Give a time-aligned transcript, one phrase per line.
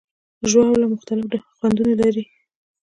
[0.51, 2.23] ژاوله مختلف خوندونه لري.